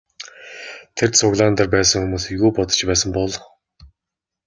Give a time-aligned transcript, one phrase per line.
[0.95, 3.31] Тэр цуглаан дээр байсан хүмүүс юу бодож байсан бол?